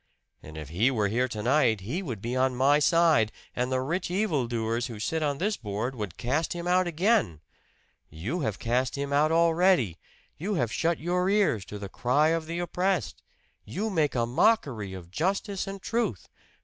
And 0.41 0.57
if 0.57 0.69
He 0.69 0.89
were 0.89 1.09
here 1.09 1.27
tonight 1.27 1.81
He 1.81 2.01
would 2.01 2.23
be 2.23 2.35
on 2.35 2.55
my 2.55 2.79
side 2.79 3.31
and 3.55 3.71
the 3.71 3.81
rich 3.81 4.09
evil 4.09 4.47
doers 4.47 4.87
who 4.87 4.97
sit 4.99 5.21
on 5.21 5.37
this 5.37 5.57
board 5.57 5.93
would 5.93 6.17
cast 6.17 6.53
Him 6.53 6.65
out 6.67 6.87
again! 6.87 7.39
You 8.09 8.39
have 8.39 8.57
cast 8.57 8.95
Him 8.95 9.13
out 9.13 9.31
already! 9.31 9.99
You 10.39 10.55
have 10.55 10.73
shut 10.73 10.97
your 10.97 11.29
ears 11.29 11.65
to 11.65 11.77
the 11.77 11.87
cry 11.87 12.29
of 12.29 12.47
the 12.47 12.57
oppressed 12.57 13.21
you 13.63 13.91
make 13.91 14.15
mockery 14.15 14.91
of 14.95 15.11
justice 15.11 15.67
and 15.67 15.79
truth! 15.79 16.27